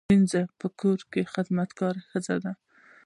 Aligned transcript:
مینځه 0.09 0.41
په 0.59 0.67
کور 0.79 0.99
کې 1.11 1.21
خدمتګاره 1.33 1.99
ښځه 2.09 2.35
ده 2.43 2.51